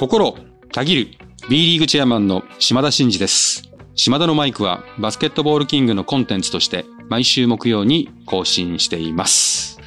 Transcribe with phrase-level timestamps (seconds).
[0.00, 0.34] 心
[0.72, 1.08] たぎる
[1.50, 3.70] B リーグチェアマンの島田真二です。
[3.94, 9.78] 島田のマイクはバスケットボールキングのコンテンツとして毎週木曜に更新しています。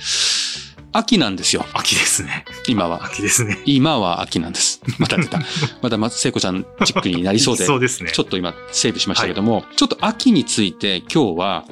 [0.92, 2.46] 秋なんですよ、秋ですね。
[2.68, 3.04] 今は。
[3.06, 3.58] 秋ですね。
[3.66, 4.84] 今は秋なんです。
[5.00, 5.40] また出 た。
[5.82, 8.12] また、ま、聖子ちゃんチックになりそうで、 そうですね。
[8.14, 11.66] ちょっと今セーブしましたけども、ちょっと秋について今日は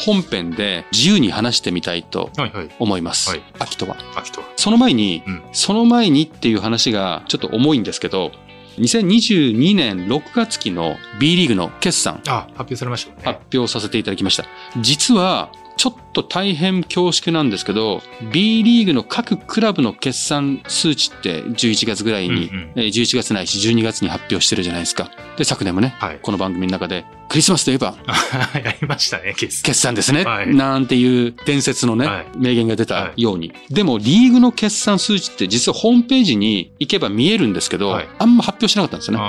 [0.00, 2.68] 本編で自由に話してみたいとはいはい。
[2.78, 3.30] 思います。
[3.30, 3.96] はい秋とは。
[4.16, 4.46] 秋とは。
[4.56, 8.32] その前に、うんその前にっていう話がちょっと重いんですけど、
[8.78, 13.22] 2022年6月期の B リーグの決算あ、発表されましたね。
[13.24, 14.44] 発表させていただきました。
[14.80, 25.10] 実は、ちょっと大変恐縮なんですけど、B リーグの各クラブの決算数値って11月ぐらいに、うんうんえー11月ないし12月に発表してるじゃないですか。
[25.40, 26.18] で、昨年もね、はい。
[26.20, 27.94] この番組の中で、クリスマスといえば
[28.62, 29.62] やりましたね、決算。
[29.62, 33.50] 決算ですね、はいなんていう伝説のね、はい名言が出たように。
[33.70, 39.24] でも、リーグの決算数値って実はホームページに行けば見えるんですけど、はいあんま発表しなかったんですよね。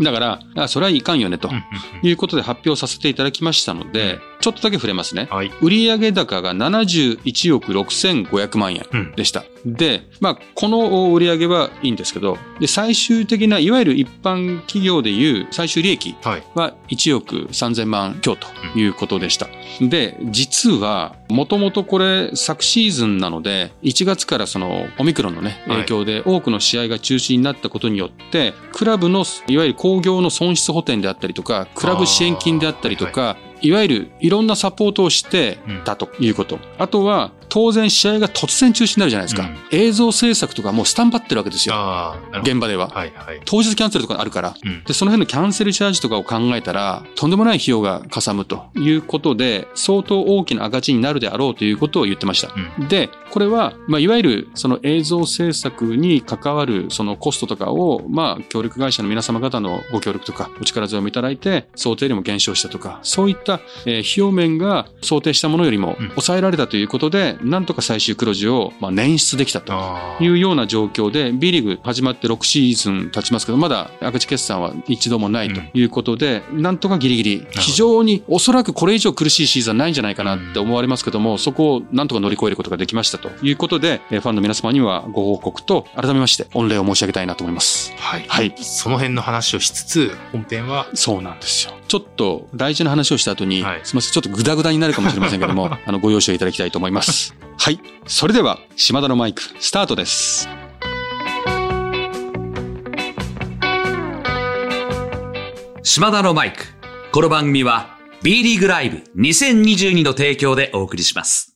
[0.00, 5.28] だから、あそれはいかんよねとうんうんいうことで発表させていただきましたので、ちょっとだけ触れますね。
[5.30, 5.50] うんはい。
[5.60, 9.12] 売上高が71億6500万円うん。
[9.14, 9.44] でした。
[9.64, 16.42] で、まあ、この売上はいいんですけど、で、最終的な、いわゆる一般企業でいう最終利益はい。
[16.54, 19.48] は1億3000万強ということでした。
[19.80, 36.58] で、実は、もともとこれ昨シーズンなので、1月からそのオミクロンのね、はい影響で多くの試合が中止になったことによって、クラブの、いわゆる工業の損失補填であったりとか、クラブ支援金であったりとか、いわゆるいろんなサポートをしてたということ。
[36.78, 39.42] あとは、当然試合が突然中止になるじゃないですか。
[39.42, 41.74] うん映像制作とかもうスタンバってるわけですよ。
[42.42, 42.88] 現場では。
[42.88, 43.40] はいはい。
[43.44, 44.54] 当日キャンセルとかあるから。
[44.62, 44.84] うん。
[44.84, 52.52] で、その辺のキャンセルチャージとかを考えたら、とんでもない費用がかさむということで、相当大きな赤字になるであろうということを言ってました。
[52.78, 52.88] うん。
[52.88, 69.72] で、これは、まあ、いわゆる、その映像制作に関わる、そのコストとかを、まあ、協力会社の皆様方のご協力とか、お力添えもいただいて、想定よりも減少したとか、そういった、えー費用面が想定したものよりもうん抑えられたということで、なんとか最終黒字を、まあ、捻出できたと。
[70.20, 87.92] いうような状況で、B リーグ始まって6シーズン経ちますけど、まだ赤字決算は一度もないということで、なんとかギリギリ、非常におそらくこれ以上苦しいシーズンはないんじゃないかなって思われますけども、そこをなんとか乗り越えることができましたということで、えーファンの皆様にはご報告と、改めまして御礼を申し上げたいなと思います。
[87.98, 88.24] はい。
[88.28, 88.54] はい。
[88.56, 91.81] その辺の話をしつつ、本編は、そうなんですよ。
[91.92, 97.34] ちょっと大事な話をした後に、はいすみません、ちょっとグダグダになるかもしれませんけども、 あの、ご容赦いただきたいと思います。
[97.58, 97.78] はい。
[98.06, 100.48] それでは、島田のマイク、スタートです。
[105.82, 106.64] 島田のマイク。
[107.12, 111.51] この番組は B リーグライブ2022の提供でお送りします。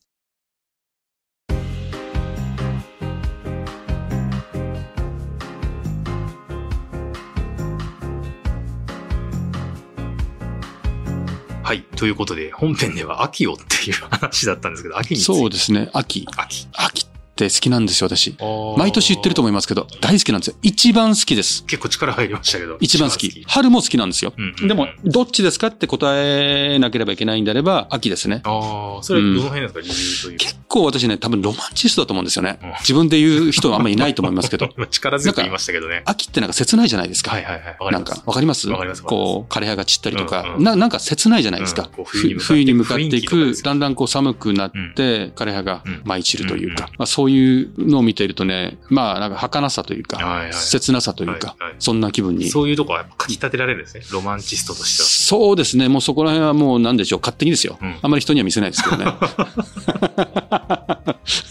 [11.67, 11.83] はい。
[11.97, 15.17] ということで、本編では秋をっていう話だったんですけど、秋に。
[15.21, 16.25] そうですね、秋。
[16.37, 16.69] 秋。
[16.73, 17.06] 秋
[17.37, 18.35] って好きなんですよ、私。
[18.79, 20.57] 毎毎年言ってると思いますけど、大好きなんですよ。
[20.63, 21.65] 一番好きです。
[21.67, 22.79] 結構力入りましたけど。
[22.81, 23.45] 一番好き。
[23.47, 24.33] 春も好きなんですよ。
[24.37, 28.41] うんうんうんでも、どっちですかって答えなければいけないんであれば、秋ですね。
[28.45, 30.45] ああ、それどの辺ですか、理由というか。
[30.45, 32.71] 結構私ね、多分ロマンチストだと思うんですよねうん。
[32.81, 34.71] 自分で言う人はあんまりいないと思いますけど。
[34.77, 36.03] 今 力強く言いましたけどね。
[36.07, 37.33] 秋ってなんか切ないじゃないですか。
[37.33, 37.93] はいはいはい。
[37.93, 38.69] なんか、わかります？
[38.71, 41.91] わかりますこう、枯葉が散ったりとか、うんうんな、なんか切ないじゃないですか。
[41.99, 52.49] うん冬冬に向かってていくだんだんこう寒くなって、枯葉がうん舞い散るというか、うんまあそういうのを見ているとね、まあなんか儚さというか、はいはい切なさというかはいはい、そんな気分に。
[52.49, 54.05] そういうとこはやっぱかき立てられるんですね。
[54.13, 55.09] ロマンチストとしては。
[55.09, 55.89] そうですね。
[55.89, 57.21] もうそこら辺はもう何でしょう。
[57.21, 57.79] 勝手にですよ。
[57.81, 59.05] うんあんまり人には見せないですけどね。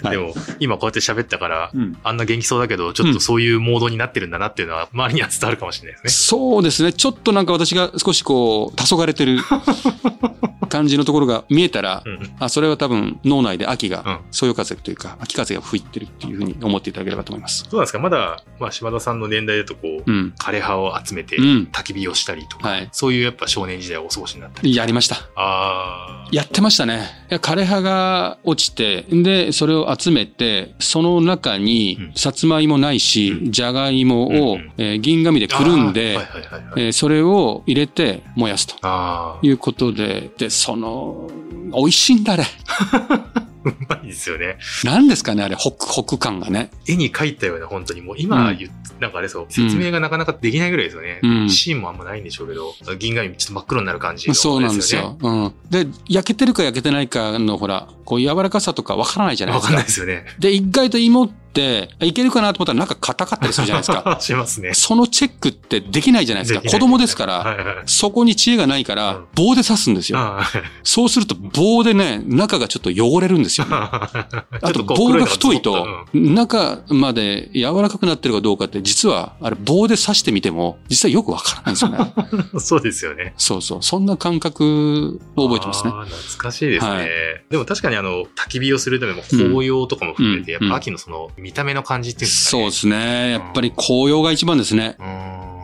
[0.03, 6.27] はいでも、今こうやって喋ったから、うんあんな元気そうだけど、ちょっとそういうモードになってるんだなっていうのは、周りには伝わるかもしれないですね。
[6.27, 6.93] そうですね。
[6.93, 9.39] ちょっとなんか私が少しこう、 黄昏れてる
[10.69, 17.63] 感じのところが見えたら、うんあそれは多分脳内で秋うんが、そよ風というか、秋風が吹いてるっていうふうに思っていただければと思います。
[17.63, 17.99] どうなんですか？
[17.99, 20.33] まだ、まあ、島田さんの年代だとこう、うん。
[20.37, 22.89] 枯葉を集めてうん焚き火をしたりとか、はい。
[22.91, 24.75] そういうやっぱ少年時代をお過ごしになったり。
[24.75, 25.15] やりました。
[25.35, 26.29] ああ。
[26.31, 27.07] やってましたね。
[27.29, 36.85] 枯葉が落ちて、で、それを集めて、その中にうん、さつまいもないし、じゃがいもをうんうん、えー銀紙でくるんではいはいはいはい。
[36.85, 41.29] えーそれを入れて燃やすとあいうことで、で、その、
[41.73, 42.43] 美味しいんだあれ。
[43.65, 43.69] あ。
[43.69, 44.57] うまいですよね。
[44.83, 46.71] 何ですかねあれ、ホクホク感がね。
[46.87, 51.19] 絵に描いたような、本当にもう今言っなんかあれそう、説明がなかなかできないぐらいですよね。
[51.21, 55.17] うんシーンもあんまないんでしょうけど、銀紙ちょっと真っ黒になる感じの、そうなんですよ。
[55.21, 55.53] うん。
[55.69, 59.91] で、焼けてるか焼けてないかの、ほら、こう柔らかさとかわからないじゃないですかわかんないで。
[59.91, 60.25] すよね。
[60.39, 61.44] で、意外と芋っって、
[62.01, 64.17] いけるかなと思ったらなんか硬かったりするじゃないですか。
[64.21, 64.73] しますね。
[64.73, 66.61] そのチェックってできないじゃないですか。
[66.61, 67.75] できない子供ですから、はいはい。
[67.85, 70.17] そこに知恵がないからうん、棒で刺すんですよ。
[70.19, 70.41] あ
[70.83, 73.75] そうすると棒でね、中がちょっと汚れるんですよね。
[73.75, 82.13] ああと棒が太いと、中まで柔らかくなってるかどうかって、実は、あれ棒で刺してみても、実はよくわからないんですよね。
[82.53, 83.33] う んそうですよね。
[83.37, 83.83] そうそう。
[83.83, 85.91] そんな感覚を覚えてますね。
[85.91, 86.91] 懐かしいですね。
[86.91, 87.05] はい
[87.49, 92.35] でも確かにあの、焚き火をするための紅葉とかも含めて、うんやっぱ秋のその見た目の感じっていうね。
[92.35, 93.29] そうですね。
[93.29, 94.97] やっぱり紅葉が一番ですね。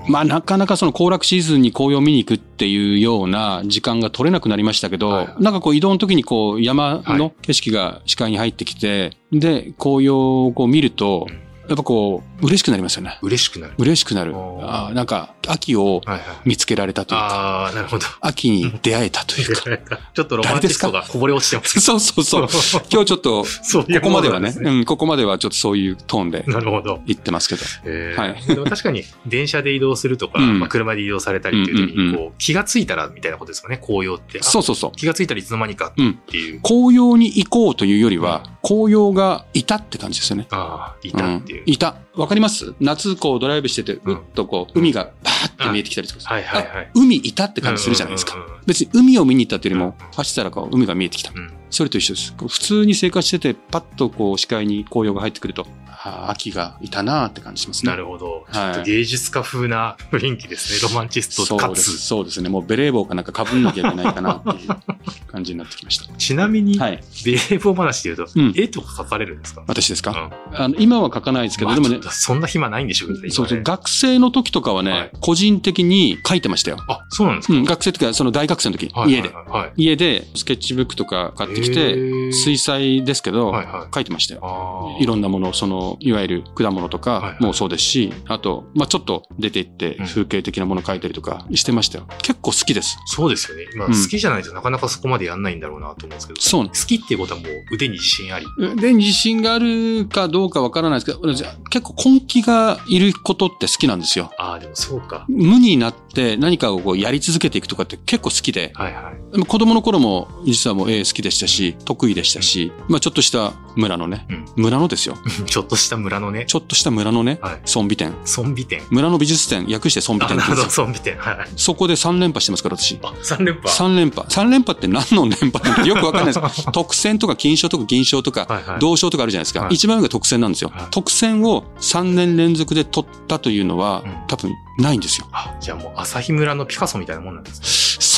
[0.07, 11.41] まあなかなかその行楽シーズンに紅葉を見に行くっていうような時間が取れなくなりましたけど、はいなんかこう移動の時にこう山はの景色が視界に入ってきて、で、紅葉をこう見るとうん、
[11.71, 13.17] やっぱこう嬉しくなりますよね。
[13.21, 13.73] 嬉しくなる。
[13.77, 14.33] 嬉しくなる。
[14.35, 16.21] あーなんか秋をはいはい。
[16.43, 18.05] 見つけられたというか、ああ、なるほど。
[18.19, 19.97] 秋に出会えたというか。
[20.13, 21.79] ちょっとロマンチストがこぼれ落ちてます。
[21.81, 22.47] そうそうそう。
[22.91, 26.99] 今日ちょっと、ここまではねものなんすうん、ここまではちょっとそういうトーンでなるほど。
[27.05, 27.61] 言ってますけど。
[27.85, 34.39] えーはいでも確かに電車で移動するとか、うんまあ、車で移動されたりっていう時にうんうんこう気がついたらみたいなことですかね、紅葉って。
[34.39, 34.91] あそうそうそう。
[34.97, 36.09] 気がついたらいつの間にかうん。
[36.09, 36.61] っていう。
[36.61, 40.47] 紅葉に行こうというよりは、紅葉がいたって感じですよね。
[40.51, 41.60] ああ、いたっていう。
[41.65, 41.97] んいた。
[42.15, 42.73] わかります？
[42.79, 48.35] 夏こうドライブしてて、うっとこう、海がバーって見えてきたりとか、はいはいはいあ海いたって感じするじゃないですか。
[48.65, 51.31] 別に海を見に行ったっていうよりもうん、走ったらこう海が見えてきた。
[51.33, 52.33] うんそれと一緒です。
[52.37, 57.91] 普通に生活してて、パッとこう視界に紅葉が入ってくると、ああ、秋がいたなーって感じしますね。
[57.91, 58.45] なるほど。
[58.51, 60.89] ちょはいっと芸術家風な雰囲気ですね。
[60.89, 61.97] ロマンチストかそうです。
[61.97, 62.01] つ。
[62.01, 62.49] そうですね。
[62.49, 64.69] もうベレー帽かなんか被んなきゃいけないかなっていう
[65.31, 66.13] 感じになってきました。
[66.15, 67.03] ちなみに、はい。
[67.25, 69.63] ベレー帽話で言うと、うん絵とか描かれるんですか？
[69.67, 70.11] 私ですか、
[70.51, 73.29] うんあの今は書かないですけど、でもねまあちょっ、とそんな暇ないんでしょうね。
[73.29, 76.77] そうそう、学生の時とかはね、はい個人的に書いてましたよ。
[76.87, 79.29] あ、そうなんですか、うん、学生とか、その大学生の時、はい家で。
[79.29, 84.97] はいはいはい家でスケッチブックとか買ってきへて、ー水彩ですけど、はいはい書いてましたよ。
[84.99, 92.07] いろんなもの、その、いわゆる果物とはいはいかもそうですし、あと、まあちょっと出て行ってうん風景的なもの書いたりとかしてましたよ。
[92.21, 92.97] 結構好きです。
[93.05, 93.65] そうですよね。
[93.75, 96.41] まあ、うん好きじゃないとなかなかそこまでやんないんだろうなと思うんですけど。
[96.41, 98.45] そうね好きっていうことはもう腕に自信あり？
[98.75, 104.31] で、自信があるかどうかわからないですけど、じゃあ結構根気がいることって好きなんですよ。
[104.37, 105.25] ああ、でもそうか。
[105.29, 109.45] 無になって何かをこうやり続けていくとかって結構好きで、はいはい。
[109.45, 115.17] 子供の頃も実はもう絵好きでしたし、得意でしたし、まあちょっとした村のね、うん村のですよ。
[115.45, 118.13] ちょっとした村のね、ちょっとした村のね、はいゾンビ店。
[118.25, 118.81] ゾンビ店。
[118.89, 121.15] 村の美術展、略してゾンビあ、なるほど、店って言うんですよ。
[121.15, 121.35] ゾンビ店。
[121.37, 121.49] はい。
[121.55, 122.99] そこで3連覇してますから、私。
[123.01, 124.27] あ、3連覇？3連覇。
[124.27, 126.65] 3連覇って何の連覇なのかよくわかんないです。
[126.71, 128.79] 特選とか金賞とか銀賞とか、はいはい。
[128.79, 129.61] 銅賞とかあるじゃないですか。
[129.61, 130.71] はい一番上が特選なんですよ。
[130.73, 135.27] はい特選を3年連続で取ったというのは、うん多分ないんですよ。
[135.31, 137.65] あ、じゃあもう朝日村のピカソみたいなもんなんですね。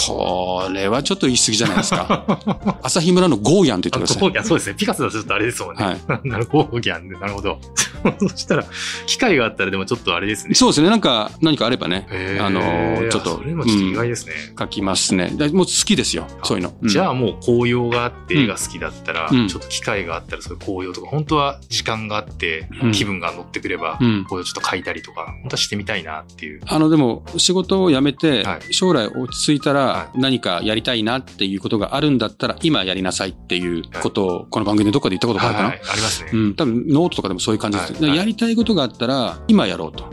[0.08, 2.40] それはちょっと言い過ぎじゃないですか。
[2.84, 4.22] 朝日村のゴーヤンって言あってください。
[4.22, 4.76] ゴーギャン、そうですね。
[4.76, 5.84] ピカソだとちょっとあれですもんね。
[5.84, 5.98] はい。
[6.28, 7.60] なるほど、ゴーギャンで、なるほど。
[8.20, 8.66] そしたら、
[9.06, 10.56] 機会があったらでもちょっとあれですね。
[10.56, 10.90] そうですね。
[10.90, 12.08] なんか、何かあればね、
[12.40, 14.34] あのーちょっとそれもちょっと意外ですね。
[14.58, 15.32] 書きますね。
[15.36, 16.28] だもう好きですよ。
[16.44, 16.74] そういうの。
[16.82, 24.26] うんじゃあもう紅葉があって絵が好きだったら、うんちょっと機会があったらそういう紅葉とか、本当は時間があってうん気分が乗ってくれば、うん。
[24.26, 26.62] 紅葉ちょっと描いたりとか、本当はしてみたいなっていう。
[26.66, 35.70] あの、でも、仕事を辞めては、将来落ち着いたはら、何かやりたいなっていうことがあるんだったら、今やりなさいっていうことを、この番組でどっかで言ったことがあるかな。
[35.70, 36.30] はい、ありますね。
[36.34, 37.93] うん、多分ノートとかでもそういう感じです。
[38.02, 40.10] やりたいことがあったら、今やろうと。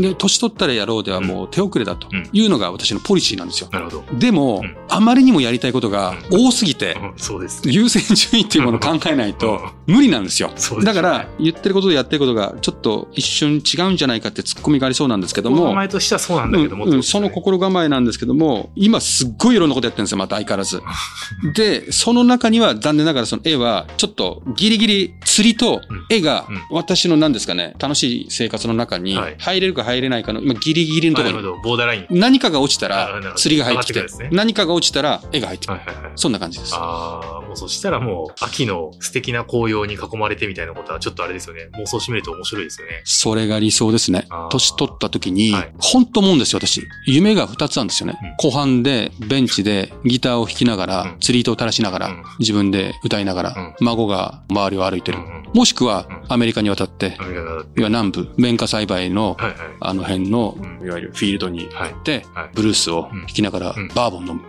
[0.00, 3.68] で、年取ったらやろうではもう手遅れだとうんいうのが私のポリシーなんですよ。
[3.72, 4.18] なるほど。
[4.18, 7.72] でも、うんあまりにもやりたいことが多すぎて、うんそうですね。
[7.72, 10.50] 優先順位っていうものを考えないと無理なんですよ。
[10.56, 20.82] そうですねだから、言ってることとやってることがちょっと一瞬違うんじゃないかってツッコミがありそうなんですけども、名前としてはそうなんだけども、うんうんその心構えなんですけども、今すっごいいろんなことやってるんですよ、また相変わらず。
[21.54, 31.62] で、その中には残念ながらその絵は、ちょっとギリギリ釣りと絵がうん私の何ですかね、楽しい生活の中にはい入れるか入れないかの、今ギリギリのところに。
[31.62, 32.06] ボーダーライン。
[32.10, 35.80] 何かが落ちたら釣りが入ってきて何かが落ちたら絵が入ってくる。
[36.16, 36.74] そんな感じです。
[36.74, 41.68] ああ、もうそしたらもう、秋の素敵な紅葉に囲まれてみたいなことは、ちょっとあれですよね。
[41.78, 43.02] 妄想してみると面白いですよね。
[43.04, 44.26] それが理想ですね。
[44.50, 46.82] 年取った時にはい、本当思うんですよ、私。
[47.06, 48.50] 夢が二つあるんですよねうん。
[48.50, 55.18] 後半で、ベンチでギターを弾きながらうん、釣り糸を垂らしながらうん、自分で歌いながら、孫が周りを歩いてる
[55.54, 59.36] もしくはうん、アメリカに渡って、アメリカだっていわゆる南部、綿花栽培の。
[59.80, 64.42] あの辺のう、いわゆるフィールドに入ってブルースを弾きながらうん、バーボン飲む。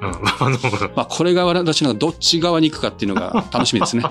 [0.95, 4.03] まあ、これが私のどっち側に行くかっていうのが 楽しみですね。
[4.03, 4.09] な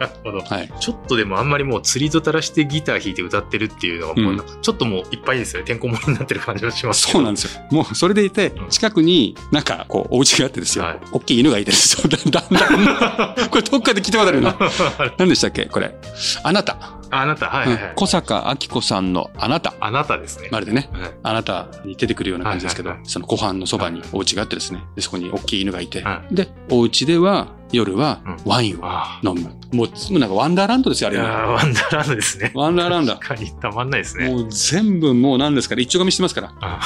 [0.00, 0.40] るほど。
[0.40, 0.72] はい。
[0.80, 5.66] ちょっとでもあんまりもう釣りと垂らしてギター弾いて歌ってるっていうのがもうなんかちょっともういっぱいですよね。
[5.66, 7.10] てんこ盛りになってる感じがします。
[7.10, 7.62] そうなんですよ。
[7.70, 11.00] もう、それでいてうん、近くになんか、こう、お家があってですよはい。
[11.12, 12.08] 大きい犬がいてですよ。
[12.08, 13.48] だんだんだん。
[13.48, 14.56] これどっかで聞いたことあるよな。
[15.18, 15.94] 何でしたっけこれ。
[16.42, 17.01] あなた。
[17.12, 17.92] ああなた、はいはい。
[17.94, 19.74] 小坂明子さんのあなた。
[19.80, 20.48] あなたですね。
[20.50, 21.10] まるでね、はい。
[21.22, 23.10] あなたに出てくるような感じですけど、はいはいはい。
[23.10, 29.40] その湖畔のそばにお家があってですね、でそこに大きい犬がいて、はで、お家では夜はうんワインをあ飲む。
[29.72, 31.52] もう、もうなんかワンダーランドですよ、あれは。
[31.52, 32.52] ワンダーランドですね。
[32.54, 33.14] ワンダーランド。
[33.14, 34.28] 確かにたまんないですね。
[34.28, 36.52] もう全部もう何ですかね、一丁紙してますから。
[36.60, 36.80] あ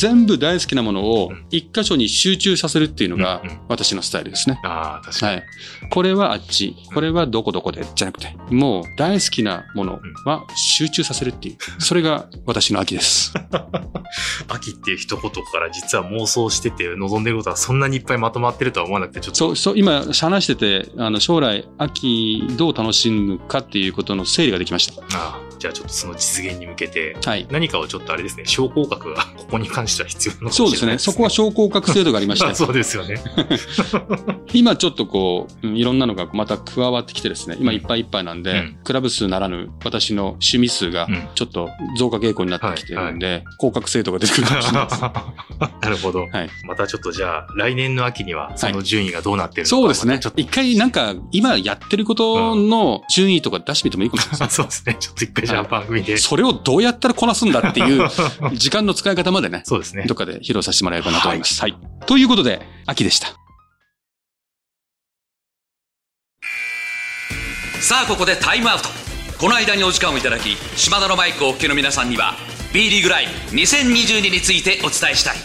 [0.00, 4.58] 全部大好きなものをうん一箇所に集中させるっていうのがうんうん私のスタイルですね。
[4.64, 5.36] あー、確かに。
[5.36, 5.44] はい。
[5.90, 11.56] これはあっち、これはどこどこでじゃなくて、もう大好きなものは集中させるっていう。
[11.80, 13.32] それが私の秋です。
[14.48, 19.36] 秋っていう一言から実は妄想してて望んでることはそんなにいっぱいまとまってるとは思わなくてちょっと。
[19.38, 25.02] そう、そう、今話してて、あの、将来秋どう楽しむかっていうことの整理ができました。
[25.16, 27.46] あーじゃあちょっとその実現に向けてはい。
[27.50, 30.98] 何かをちょっとあれですね、昇降格がここに関しては必要なのかもしれないそうですね。
[30.98, 33.16] そこは昇降格制度がありまし あて、そうですよね。
[34.54, 45.00] 今ちょっとこう、うんいろんなのがまた加わってきてですね、今いっぱいいっぱいなんで、うんクラブ数ならぬ私の趣味数がうんちょっと増加傾向になってきてるんで、降格制度が出てくるかもしれないです。
[45.82, 46.20] なるほど。
[46.20, 46.50] はい。
[46.66, 50.34] またちょっとじゃあ来年の秋にはその順位がどうなってるのか、そうですねまたちょっ。
[50.34, 54.96] と一回なんか、今やってることの順位とか出してみてもいいかもしれないですそうですね。
[54.98, 56.16] ちょっと一回じゃあ番組で。
[56.16, 58.08] それをどうやったらこなすんだっていう
[58.54, 60.16] 時間の使い方までね、そうですねどっ。
[60.16, 61.60] かで披露させてもらえればなと思います。
[61.60, 61.76] はい。
[62.06, 63.28] ということで、秋でした。
[67.80, 68.88] さあここでタイムアウト
[69.38, 72.34] この間にお時間をいただき島田のマイクをお聞きの皆さんには
[72.74, 75.36] B リーグライブ2022についてお伝えしたい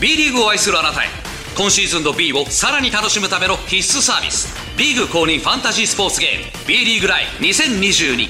[0.00, 1.27] B リーグを愛するあなたへ
[1.58, 4.54] 今シーズンの B をさらに楽しむための必須サービス。
[4.78, 6.66] リーグ公認ファンタジースポーツゲーム。
[6.68, 8.28] B リーグライ2022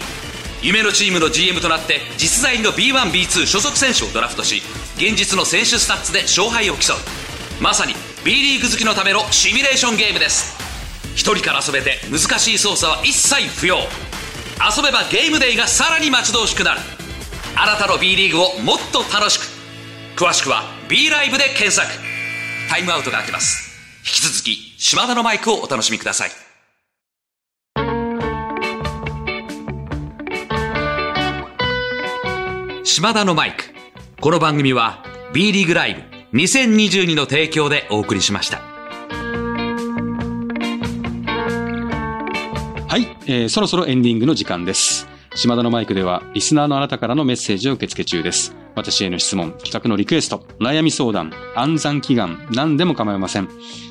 [0.62, 4.62] 夢のチームの GM となって実在の B1B2 所属選手をドラフトし
[4.96, 6.96] 現実の選手スタッツで勝敗を競う。
[7.60, 7.92] まさに
[8.24, 10.56] B リーグ好きのためのシミュレーションゲームです。
[11.14, 13.76] 一人から遊べて難しい操作は一切不要。
[13.76, 16.80] 遊べばゲームデイがさらに待ち遠しくなる。
[17.56, 19.44] あなたの B リーグをもっと楽しく。
[20.16, 22.07] 詳しくは B ライブで検索。
[22.68, 23.68] タイムアウトが明けます
[24.00, 26.30] 引き続き島田のマイクをお楽しみください
[32.84, 33.64] 島田のマイク
[34.20, 38.58] この番組は B リーグライブ2022の提供でお送りしました
[42.88, 45.06] はい、えーそろそろエンディングの時間です。
[45.34, 48.56] 島田のマイクでは、リスナーのあなたからのメッセージを受け付け中です。
[48.78, 53.48] 私への質問、企画のリクエスト、悩み相談、暗算祈願、何でも構いません。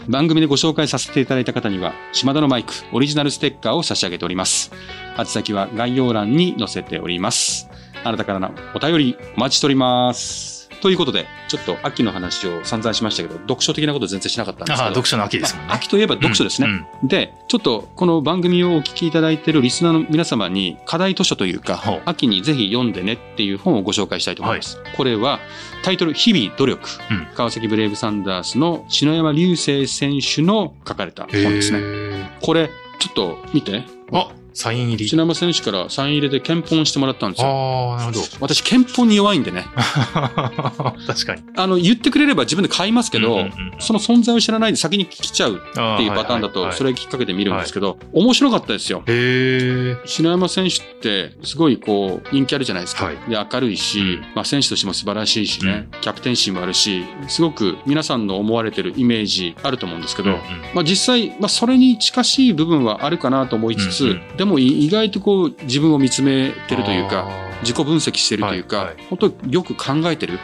[0.07, 4.71] 番組でご紹介させていただいた方には、島田のマイク、オリジナルステッカーを差し上げております。
[5.17, 7.69] 宛先は概要欄に載せております。
[8.03, 10.56] あなたからのお便り、お待ちしております。
[10.81, 14.83] ということで、ちょっと秋の話を散々しましたけど、読書的なこと全然しなかったんですけど。
[14.83, 15.67] ああ、読書の秋ですもんね。
[15.67, 16.67] まあ秋といえば読書ですね。
[17.01, 24.77] うんで、ちょっとこの番組をお聞きいただいているリスナーの皆様に課題図書というかほう、秋にぜひ読んでねっていう本をご紹介したいと思います。
[24.95, 25.39] これは
[25.83, 26.89] タイトル、日々努力。
[27.11, 31.81] うん川崎ブレイブサンダースの篠山隆星選手の書かれた本ですね。
[31.81, 32.31] ね。
[32.41, 32.69] これ、
[32.99, 33.83] ちょっと見て。
[34.11, 35.07] あ、サイン入り。
[35.07, 37.47] 篠山選手からサイン入れで検本してもらったんですよ。
[37.47, 39.67] ああ、なるほ私、検本に弱いんでね。
[39.75, 40.95] ど。
[41.05, 41.43] 確かに。
[41.55, 46.87] あの、言ってくれれば自分で買いますけど、うんうんうんその存在を知らないで先に来ちゃうっっていうパターンだと、それ。
[46.87, 49.03] れきっかけで見るんですけど、面白かったですよ。
[49.07, 50.07] へえ。
[50.07, 53.05] 篠山選手って、すごいこう、人気あるじゃないですか。
[53.05, 60.37] はいで、明るいし、うんまあ選手としても素晴らしいしね、キャプテン心もあるし、すごく皆さんの思われてるイメージあると思うんですけど、
[60.73, 67.27] まあ実際、まあそれに近しい部分はあるかなと思いつつ、うんうでも意外とこう、自分を見つめてるというか、
[67.61, 70.39] 自己分析してるというか、はいはい本当よく考えてる。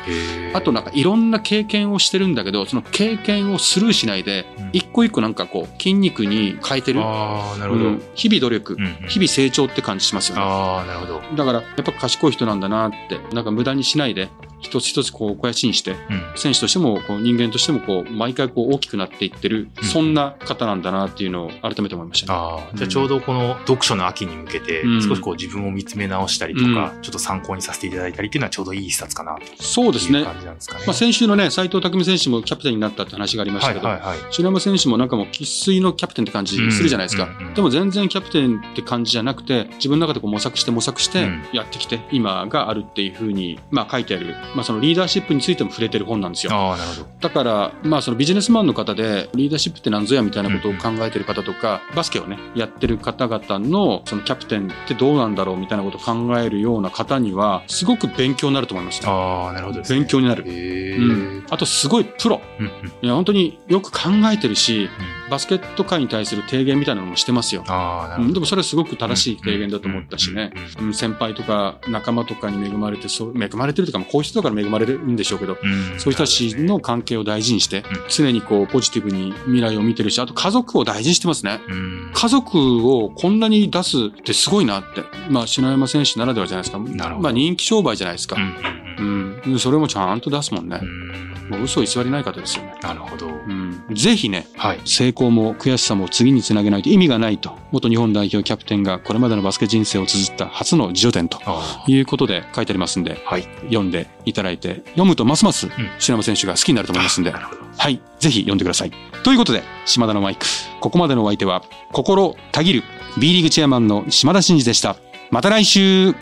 [0.54, 7.02] あとなんかいろんな経験をしてるんだけど、その経験をスルーしないでうん、一個一個なんかこう、筋肉に変えてる。
[7.02, 7.86] ああ、なるほど。
[7.86, 10.42] うん日々努力、うんうん日々成長って感じしますよね。
[10.44, 11.22] ああ、なるほど。
[11.36, 14.30] だから、やっぱ賢い人なんだなって、なんか無駄にしないで、
[14.64, 22.40] 一つ一つこう、肥やしにして、うん選手としても、こう、人間としても、こう、毎回こう、大きくなっていってる、うんそんな方なんだなっていうのを改めて思いましたね。
[22.40, 30.24] ああ、じゃあちょうどこの読書の秋に向けてうん、少しこう自分を見つめ直したりとか、ちょっと参考にさせていただいたりっていうのはちょうどいい一冊かなとそうですね。
[30.24, 30.84] 感じなんですかね。
[30.88, 34.18] まあ、先週のね、斉藤匠選手もキャプテンになったって話がありましたけど、はいはいはい。
[34.32, 37.24] 白山選手もなんかもう生粋のキャプテンって感じするじゃないですか。
[37.24, 46.54] うんうんうんでも全然キャプテンって感じじゃなくて、自分の中でこう模索して模索してうんやってきて、今があるっていうふうに、まあ書いてあるまあ、そのリーダーシップについても触れてる本なんですよ。
[46.54, 47.10] ああ、なるほど。
[47.20, 59.10] だから、まあ、そのビジネスマンの方で、リーダーシップって何ぞやみたいなことを考えてる方とか、バスケをね、やってる方々の、そのキャプテンってどうなんだろうみたいなことを考えるような方には、すごく勉強になると思いますね。
[59.10, 59.86] ああ、なるほどね。
[59.90, 60.44] 勉強になる。
[60.48, 60.98] へえ。
[60.98, 61.46] うん。
[61.50, 62.42] あと、すごいプロ。
[62.60, 64.90] うんうんいや、本当によく考えてるし、
[65.30, 67.64] バスケット界に対する提言みたいなのもしてますよ。
[67.68, 68.28] ああ、なるほど。
[68.28, 70.88] うんでもそれはすごく正しい提言だと思ったしねうん。
[70.88, 81.62] うん先輩とか仲間とかに恵まれて、そう恵まれてるとか、まあこういう人だから恵まれるんでしょうけど、うんそういう人たちの関係を大事にしてうん、常にこうポジティブに未来を見てるし、あと家族を大事にしてますね。
[81.68, 82.12] うん。
[82.14, 85.04] 家族をこんなに出すってすごいなって。
[85.30, 86.80] まあ、篠山選手ならではじゃないですか。
[86.80, 89.04] まあ、人気商売じゃないですかう。
[89.04, 89.60] んうん。
[89.60, 90.86] それもちゃんと出すもんねう。
[90.86, 91.33] ん。
[91.50, 92.76] もう嘘偽りない方ですよね。
[92.82, 93.28] なるほど。
[93.28, 93.84] うん。
[93.94, 94.82] ぜひね、はい。
[94.86, 103.30] 成功も悔しさも次につなげないと意味がないと、元日本代表キャプテンがこれまでのバスケ人生を綴った初の自叙伝とあいうことで書いてありますんで、あ。
[103.32, 103.48] はい。
[103.66, 105.70] 読んでいただいて、読むとますますん
[106.00, 107.62] 篠山選手が好きになると思いますんでな、るほど。
[107.78, 108.92] はい、ぜひ読んでください。
[109.24, 110.46] ということで、島田のマイク、
[110.80, 112.84] ここまでのお相手は、心たぎる
[113.20, 114.96] B リーグチェアマンの島田真二でした。
[115.32, 116.14] また来週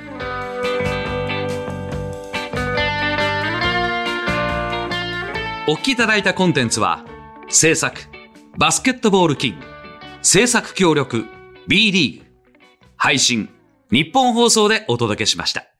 [5.67, 7.05] お聞きいただいたコンテンツは、
[7.47, 8.01] 制作、
[8.57, 9.65] バスケットボールキング、
[10.23, 11.25] 制作協力、
[11.67, 12.25] B リーグ、
[12.95, 13.47] 配信、
[13.91, 15.70] 日本放送でお届けしました。